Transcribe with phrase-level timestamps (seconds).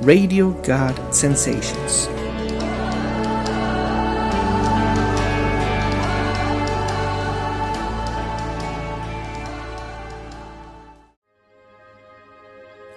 [0.00, 2.10] Radio God Sensations.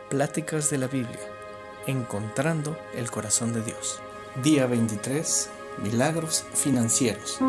[0.09, 1.19] Pláticas de la Biblia.
[1.85, 4.01] Encontrando el corazón de Dios.
[4.41, 5.49] Día 23.
[5.83, 7.39] Milagros financieros.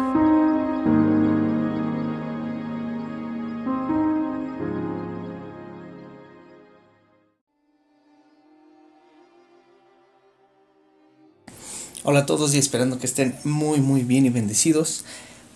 [12.08, 15.04] Hola a todos y esperando que estén muy muy bien y bendecidos.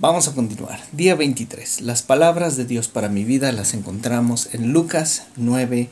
[0.01, 0.83] Vamos a continuar.
[0.91, 1.83] Día 23.
[1.83, 5.89] Las palabras de Dios para mi vida las encontramos en Lucas 9,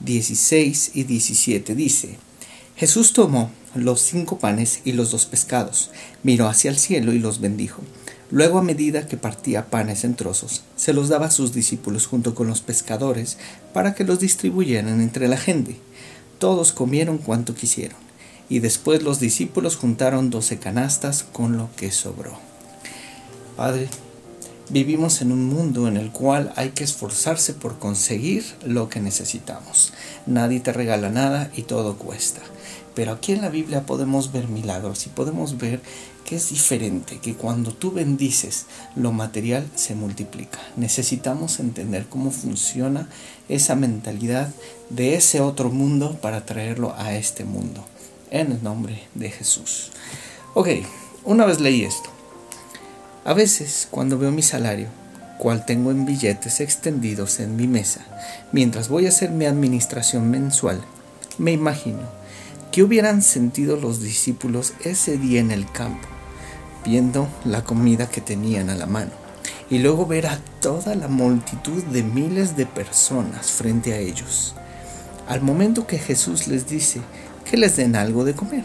[0.00, 1.74] 16 y 17.
[1.74, 2.18] Dice,
[2.76, 5.90] Jesús tomó los cinco panes y los dos pescados,
[6.22, 7.80] miró hacia el cielo y los bendijo.
[8.30, 12.34] Luego a medida que partía panes en trozos, se los daba a sus discípulos junto
[12.34, 13.38] con los pescadores
[13.72, 15.78] para que los distribuyeran entre la gente.
[16.38, 18.11] Todos comieron cuanto quisieron
[18.52, 22.32] y después los discípulos juntaron doce canastas con lo que sobró.
[23.56, 23.88] Padre,
[24.68, 29.94] vivimos en un mundo en el cual hay que esforzarse por conseguir lo que necesitamos.
[30.26, 32.42] Nadie te regala nada y todo cuesta.
[32.94, 35.80] Pero aquí en la Biblia podemos ver milagros y podemos ver
[36.26, 40.58] que es diferente, que cuando tú bendices lo material se multiplica.
[40.76, 43.08] Necesitamos entender cómo funciona
[43.48, 44.52] esa mentalidad
[44.90, 47.82] de ese otro mundo para traerlo a este mundo
[48.32, 49.92] en el nombre de Jesús.
[50.54, 50.68] Ok,
[51.24, 52.10] una vez leí esto.
[53.24, 54.88] A veces, cuando veo mi salario,
[55.38, 58.00] cual tengo en billetes extendidos en mi mesa,
[58.50, 60.80] mientras voy a hacer mi administración mensual,
[61.38, 62.00] me imagino
[62.72, 66.08] que hubieran sentido los discípulos ese día en el campo,
[66.84, 69.12] viendo la comida que tenían a la mano,
[69.68, 74.54] y luego ver a toda la multitud de miles de personas frente a ellos.
[75.28, 77.00] Al momento que Jesús les dice
[77.48, 78.64] que les den algo de comer.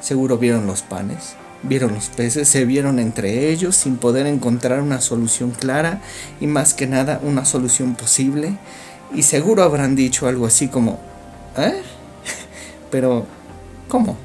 [0.00, 5.00] Seguro vieron los panes, vieron los peces, se vieron entre ellos sin poder encontrar una
[5.00, 6.00] solución clara
[6.40, 8.56] y más que nada una solución posible.
[9.14, 10.98] Y seguro habrán dicho algo así como,
[11.56, 11.82] ¿eh?
[12.90, 13.26] Pero,
[13.88, 14.16] ¿cómo?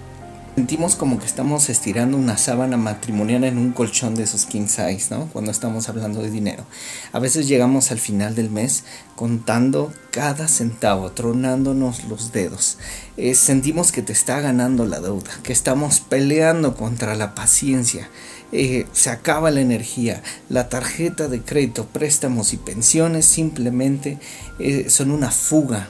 [0.56, 5.08] Sentimos como que estamos estirando una sábana matrimonial en un colchón de esos king size,
[5.10, 5.28] ¿no?
[5.32, 6.66] Cuando estamos hablando de dinero.
[7.14, 8.84] A veces llegamos al final del mes
[9.16, 12.78] contando cada centavo, tronándonos los dedos.
[13.16, 18.10] Eh, sentimos que te está ganando la deuda, que estamos peleando contra la paciencia.
[18.52, 20.22] Eh, se acaba la energía.
[20.50, 24.20] La tarjeta de crédito, préstamos y pensiones simplemente
[24.60, 25.88] eh, son una fuga.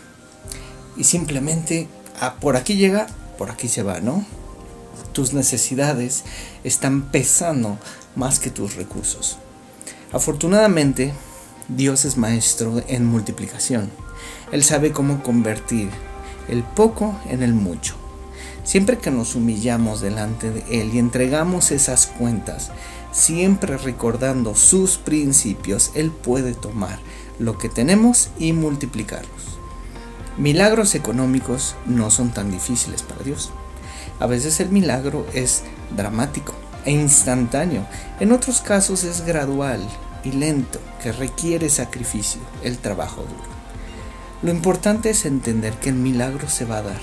[0.97, 1.87] Y simplemente
[2.19, 3.07] ah, por aquí llega,
[3.39, 4.23] por aquí se va, ¿no?
[5.13, 6.23] Tus necesidades
[6.63, 7.77] están pesando
[8.15, 9.37] más que tus recursos.
[10.11, 11.13] Afortunadamente,
[11.67, 13.89] Dios es maestro en multiplicación.
[14.51, 15.89] Él sabe cómo convertir
[16.49, 17.95] el poco en el mucho.
[18.63, 22.71] Siempre que nos humillamos delante de Él y entregamos esas cuentas,
[23.11, 26.99] siempre recordando sus principios, Él puede tomar
[27.39, 29.59] lo que tenemos y multiplicarlos.
[30.37, 33.51] Milagros económicos no son tan difíciles para Dios.
[34.19, 35.63] A veces el milagro es
[35.95, 36.53] dramático
[36.85, 37.85] e instantáneo,
[38.19, 39.81] en otros casos es gradual
[40.23, 43.51] y lento, que requiere sacrificio, el trabajo duro.
[44.41, 47.01] Lo importante es entender que el milagro se va a dar,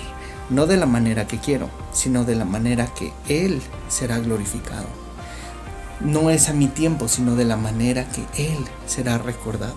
[0.51, 4.87] no de la manera que quiero, sino de la manera que Él será glorificado.
[6.01, 9.75] No es a mi tiempo, sino de la manera que Él será recordado.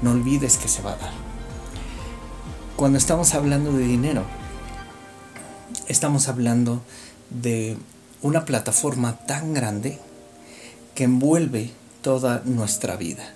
[0.00, 1.12] No olvides que se va a dar.
[2.76, 4.24] Cuando estamos hablando de dinero,
[5.88, 6.82] estamos hablando
[7.30, 7.76] de
[8.22, 9.98] una plataforma tan grande
[10.94, 11.70] que envuelve
[12.02, 13.32] toda nuestra vida.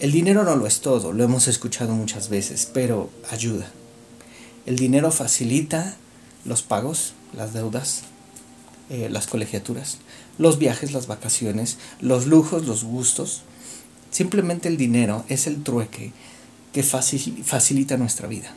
[0.00, 3.70] El dinero no lo es todo, lo hemos escuchado muchas veces, pero ayuda.
[4.66, 5.96] El dinero facilita
[6.44, 8.02] los pagos, las deudas,
[8.90, 9.98] eh, las colegiaturas,
[10.38, 13.42] los viajes, las vacaciones, los lujos, los gustos.
[14.10, 16.12] Simplemente el dinero es el trueque
[16.72, 18.54] que facilita nuestra vida.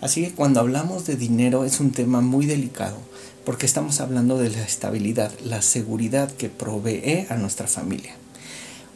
[0.00, 2.98] Así que cuando hablamos de dinero es un tema muy delicado
[3.46, 8.16] porque estamos hablando de la estabilidad, la seguridad que provee a nuestra familia.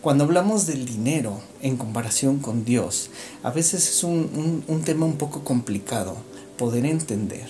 [0.03, 3.11] Cuando hablamos del dinero en comparación con Dios,
[3.43, 6.17] a veces es un, tema un poco complicado
[6.59, 7.49] poder entender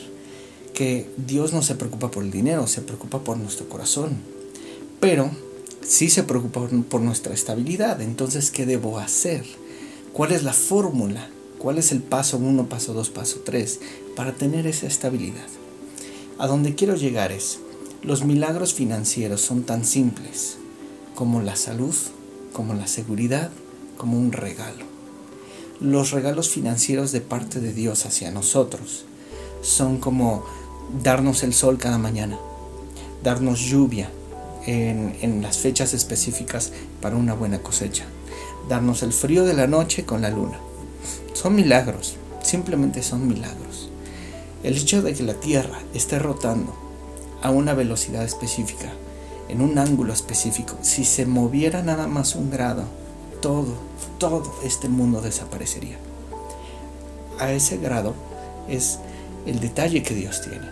[0.74, 4.18] que Dios no se preocupa por el dinero, se preocupa por nuestro corazón.
[5.00, 5.30] Pero
[5.80, 8.02] sí se preocupa por nuestra estabilidad.
[8.02, 9.44] Entonces, ¿qué debo hacer?
[10.12, 11.30] ¿Cuál es la fórmula?
[11.60, 13.80] ¿Cuál es el paso 1, paso 2, paso 3
[14.16, 15.44] para tener esa estabilidad?
[16.38, 17.58] A donde quiero llegar es,
[18.02, 20.56] los milagros financieros son tan simples
[21.14, 21.94] como la salud,
[22.54, 23.50] como la seguridad,
[23.98, 24.86] como un regalo.
[25.80, 29.04] Los regalos financieros de parte de Dios hacia nosotros
[29.60, 30.46] son como
[31.02, 32.38] darnos el sol cada mañana,
[33.22, 34.10] darnos lluvia
[34.64, 36.72] en, en las fechas específicas
[37.02, 38.06] para una buena cosecha,
[38.70, 40.58] darnos el frío de la noche con la luna.
[41.32, 43.90] Son milagros, simplemente son milagros.
[44.62, 46.74] El hecho de que la Tierra esté rotando
[47.42, 48.92] a una velocidad específica,
[49.48, 52.84] en un ángulo específico, si se moviera nada más un grado,
[53.40, 53.74] todo,
[54.18, 55.96] todo este mundo desaparecería.
[57.38, 58.14] A ese grado
[58.68, 58.98] es
[59.46, 60.68] el detalle que Dios tiene.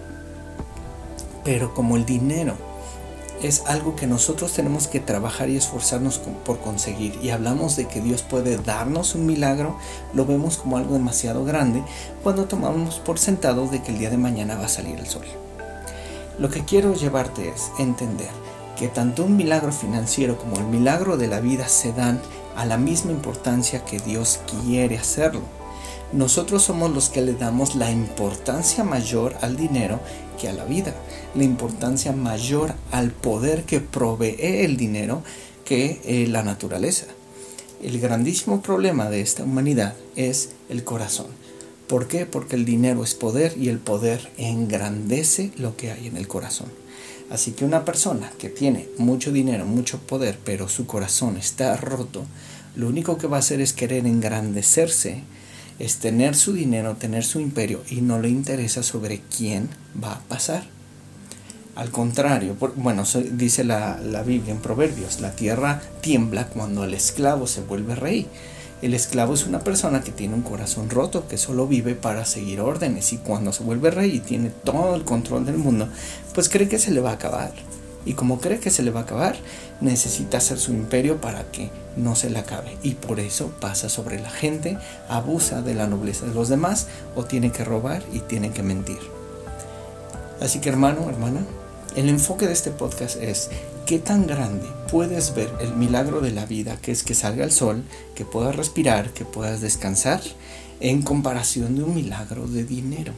[1.44, 2.56] Pero como el dinero
[3.42, 7.18] es algo que nosotros tenemos que trabajar y esforzarnos por conseguir.
[7.22, 9.76] Y hablamos de que Dios puede darnos un milagro,
[10.14, 11.82] lo vemos como algo demasiado grande
[12.22, 15.24] cuando tomamos por sentado de que el día de mañana va a salir el sol.
[16.38, 18.30] Lo que quiero llevarte es entender
[18.78, 22.20] que tanto un milagro financiero como el milagro de la vida se dan
[22.56, 25.40] a la misma importancia que Dios quiere hacerlo.
[26.12, 30.00] Nosotros somos los que le damos la importancia mayor al dinero
[30.38, 30.94] que a la vida,
[31.34, 35.22] la importancia mayor al poder que provee el dinero
[35.64, 37.06] que eh, la naturaleza.
[37.82, 41.26] El grandísimo problema de esta humanidad es el corazón.
[41.86, 42.26] ¿Por qué?
[42.26, 46.68] Porque el dinero es poder y el poder engrandece lo que hay en el corazón.
[47.30, 52.24] Así que una persona que tiene mucho dinero, mucho poder, pero su corazón está roto,
[52.74, 55.22] lo único que va a hacer es querer engrandecerse
[55.78, 59.68] es tener su dinero, tener su imperio y no le interesa sobre quién
[60.02, 60.64] va a pasar.
[61.76, 67.46] Al contrario, bueno, dice la, la Biblia en Proverbios, la tierra tiembla cuando el esclavo
[67.46, 68.26] se vuelve rey.
[68.82, 72.60] El esclavo es una persona que tiene un corazón roto, que solo vive para seguir
[72.60, 75.88] órdenes y cuando se vuelve rey y tiene todo el control del mundo,
[76.34, 77.52] pues cree que se le va a acabar.
[78.04, 79.36] Y como cree que se le va a acabar,
[79.80, 82.76] necesita hacer su imperio para que no se le acabe.
[82.82, 84.78] Y por eso pasa sobre la gente,
[85.08, 88.98] abusa de la nobleza de los demás o tiene que robar y tiene que mentir.
[90.40, 91.40] Así que hermano, hermana,
[91.96, 93.50] el enfoque de este podcast es
[93.86, 97.50] qué tan grande puedes ver el milagro de la vida, que es que salga el
[97.50, 97.82] sol,
[98.14, 100.20] que puedas respirar, que puedas descansar,
[100.80, 103.12] en comparación de un milagro de dinero.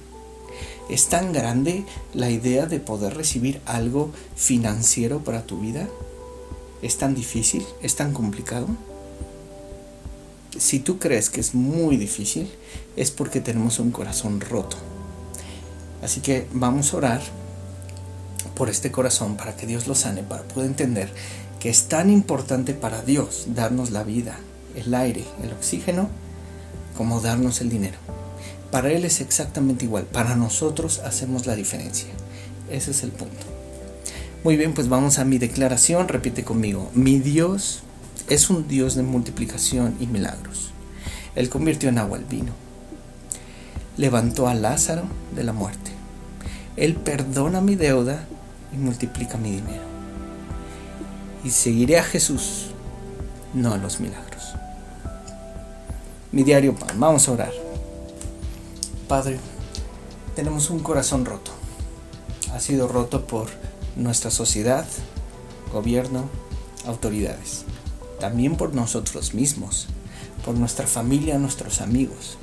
[0.88, 1.84] ¿Es tan grande
[2.14, 5.88] la idea de poder recibir algo financiero para tu vida?
[6.82, 7.64] ¿Es tan difícil?
[7.82, 8.66] ¿Es tan complicado?
[10.58, 12.50] Si tú crees que es muy difícil,
[12.96, 14.76] es porque tenemos un corazón roto.
[16.02, 17.22] Así que vamos a orar
[18.54, 21.12] por este corazón para que Dios lo sane, para poder entender
[21.60, 24.38] que es tan importante para Dios darnos la vida,
[24.74, 26.08] el aire, el oxígeno,
[26.96, 27.98] como darnos el dinero.
[28.70, 30.04] Para Él es exactamente igual.
[30.04, 32.08] Para nosotros hacemos la diferencia.
[32.70, 33.46] Ese es el punto.
[34.44, 36.08] Muy bien, pues vamos a mi declaración.
[36.08, 36.90] Repite conmigo.
[36.94, 37.82] Mi Dios
[38.28, 40.70] es un Dios de multiplicación y milagros.
[41.34, 42.52] Él convirtió en agua el vino.
[43.96, 45.02] Levantó a Lázaro
[45.34, 45.90] de la muerte.
[46.76, 48.24] Él perdona mi deuda
[48.72, 49.82] y multiplica mi dinero.
[51.44, 52.70] Y seguiré a Jesús,
[53.52, 54.54] no a los milagros.
[56.32, 56.98] Mi diario pan.
[56.98, 57.69] Vamos a orar.
[59.10, 59.40] Padre,
[60.36, 61.50] tenemos un corazón roto.
[62.54, 63.48] Ha sido roto por
[63.96, 64.86] nuestra sociedad,
[65.72, 66.28] gobierno,
[66.86, 67.64] autoridades.
[68.20, 69.88] También por nosotros mismos,
[70.44, 72.38] por nuestra familia, nuestros amigos.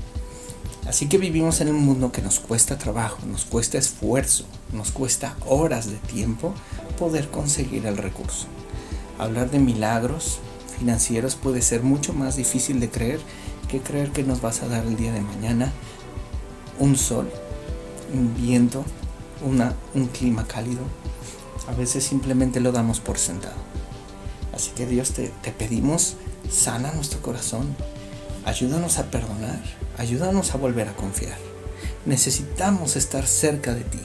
[0.85, 4.43] Así que vivimos en un mundo que nos cuesta trabajo, nos cuesta esfuerzo,
[4.73, 6.53] nos cuesta horas de tiempo
[6.99, 8.47] poder conseguir el recurso.
[9.17, 10.39] Hablar de milagros
[10.77, 13.21] financieros puede ser mucho más difícil de creer
[13.69, 15.71] que creer que nos vas a dar el día de mañana
[16.79, 17.29] un sol,
[18.13, 18.83] un viento,
[19.45, 20.81] una, un clima cálido.
[21.67, 23.55] A veces simplemente lo damos por sentado.
[24.53, 26.15] Así que Dios te, te pedimos,
[26.49, 27.75] sana nuestro corazón,
[28.45, 29.61] ayúdanos a perdonar,
[29.97, 31.37] ayúdanos a volver a confiar.
[32.05, 33.99] Necesitamos estar cerca de ti.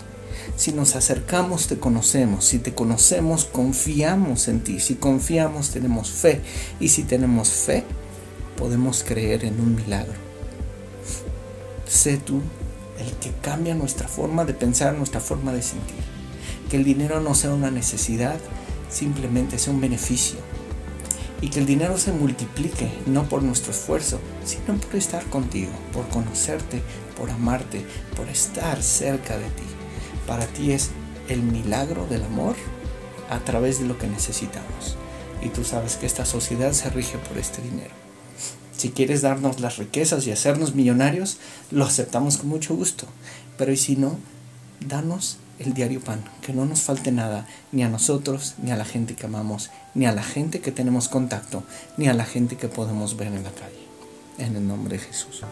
[0.56, 2.44] Si nos acercamos, te conocemos.
[2.44, 4.80] Si te conocemos, confiamos en ti.
[4.80, 6.40] Si confiamos, tenemos fe.
[6.80, 7.84] Y si tenemos fe,
[8.56, 10.14] podemos creer en un milagro.
[11.86, 12.40] Sé tú
[12.98, 16.02] el que cambia nuestra forma de pensar, nuestra forma de sentir.
[16.70, 18.38] Que el dinero no sea una necesidad,
[18.90, 20.38] simplemente sea un beneficio.
[21.40, 26.08] Y que el dinero se multiplique, no por nuestro esfuerzo, sino por estar contigo, por
[26.08, 26.82] conocerte,
[27.16, 27.84] por amarte,
[28.16, 29.64] por estar cerca de ti.
[30.26, 30.90] Para ti es
[31.28, 32.54] el milagro del amor
[33.28, 34.96] a través de lo que necesitamos.
[35.42, 38.01] Y tú sabes que esta sociedad se rige por este dinero.
[38.82, 41.36] Si quieres darnos las riquezas y hacernos millonarios,
[41.70, 43.06] lo aceptamos con mucho gusto.
[43.56, 44.18] Pero y si no,
[44.84, 48.84] danos el diario pan, que no nos falte nada, ni a nosotros, ni a la
[48.84, 51.62] gente que amamos, ni a la gente que tenemos contacto,
[51.96, 53.86] ni a la gente que podemos ver en la calle.
[54.38, 55.42] En el nombre de Jesús.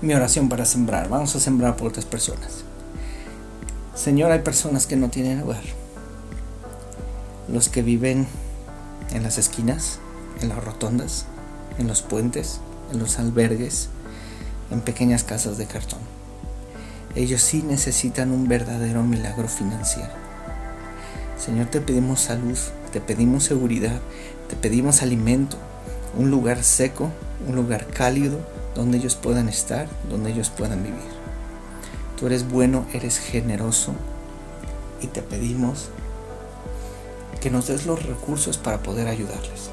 [0.00, 1.10] mi oración para sembrar.
[1.10, 2.64] Vamos a sembrar por otras personas.
[3.94, 5.60] Señor, hay personas que no tienen hogar.
[7.52, 8.26] Los que viven
[9.12, 9.98] en las esquinas,
[10.40, 11.26] en las rotondas,
[11.78, 12.60] en los puentes,
[12.92, 13.88] en los albergues,
[14.70, 16.00] en pequeñas casas de cartón.
[17.14, 20.12] Ellos sí necesitan un verdadero milagro financiero.
[21.38, 22.58] Señor, te pedimos salud,
[22.92, 24.00] te pedimos seguridad,
[24.48, 25.56] te pedimos alimento,
[26.16, 27.10] un lugar seco,
[27.46, 28.38] un lugar cálido
[28.74, 31.18] donde ellos puedan estar, donde ellos puedan vivir.
[32.18, 33.94] Tú eres bueno, eres generoso
[35.00, 35.90] y te pedimos
[37.40, 39.70] que nos des los recursos para poder ayudarles.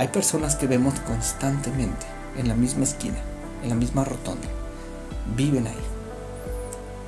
[0.00, 2.06] Hay personas que vemos constantemente
[2.38, 3.18] en la misma esquina,
[3.62, 4.48] en la misma rotonda.
[5.36, 5.76] Viven ahí.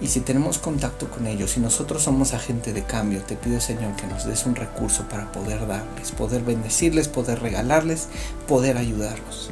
[0.02, 3.96] Y si tenemos contacto con ellos y nosotros somos agente de cambio, te pido Señor
[3.96, 8.08] que nos des un recurso para poder darles, poder bendecirles, poder regalarles,
[8.46, 9.48] poder ayudarlos.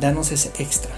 [0.00, 0.94] Danos ese extra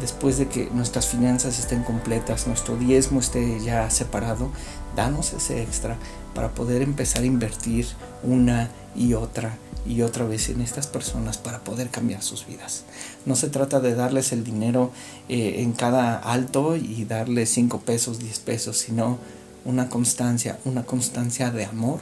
[0.00, 4.50] después de que nuestras finanzas estén completas, nuestro diezmo esté ya separado,
[4.96, 5.96] danos ese extra
[6.34, 7.86] para poder empezar a invertir
[8.24, 12.84] una y otra y otra vez en estas personas para poder cambiar sus vidas.
[13.26, 14.90] No se trata de darles el dinero
[15.28, 19.18] eh, en cada alto y darles 5 pesos, 10 pesos, sino
[19.64, 22.00] una constancia, una constancia de amor,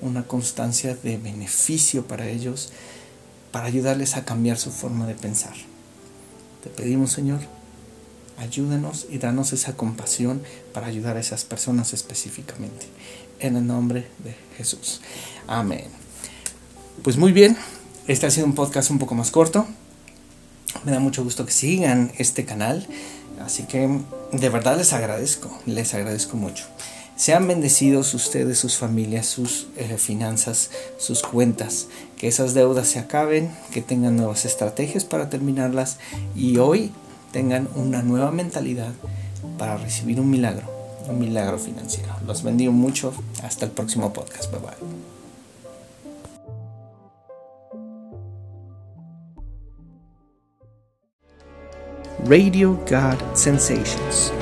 [0.00, 2.72] una constancia de beneficio para ellos,
[3.52, 5.54] para ayudarles a cambiar su forma de pensar.
[6.62, 7.40] Te pedimos, Señor,
[8.38, 12.86] ayúdanos y danos esa compasión para ayudar a esas personas específicamente.
[13.38, 15.00] En el nombre de Jesús.
[15.48, 16.01] Amén.
[17.02, 17.56] Pues muy bien,
[18.06, 19.66] este ha sido un podcast un poco más corto.
[20.84, 22.86] Me da mucho gusto que sigan este canal.
[23.44, 23.98] Así que
[24.30, 26.64] de verdad les agradezco, les agradezco mucho.
[27.16, 31.88] Sean bendecidos ustedes, sus familias, sus eh, finanzas, sus cuentas.
[32.16, 35.98] Que esas deudas se acaben, que tengan nuevas estrategias para terminarlas
[36.36, 36.92] y hoy
[37.32, 38.92] tengan una nueva mentalidad
[39.58, 40.70] para recibir un milagro,
[41.08, 42.14] un milagro financiero.
[42.24, 43.12] Los bendigo mucho.
[43.42, 44.52] Hasta el próximo podcast.
[44.52, 45.21] Bye bye.
[52.24, 54.41] Radio God Sensations